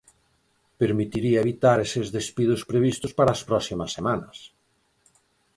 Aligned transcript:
Permitiría 0.81 1.43
evitar 1.45 1.77
eses 1.85 2.07
despidos 2.17 2.61
previstos 2.71 3.11
para 3.17 3.31
as 3.35 3.41
próximas 3.49 3.93
semanas. 3.97 4.37